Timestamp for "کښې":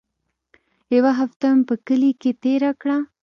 2.21-2.31